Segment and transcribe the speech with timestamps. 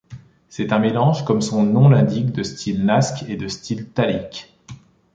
[0.49, 4.49] C'est un mélange, comme son nom l'indique, du style naskh et du style ta'liq.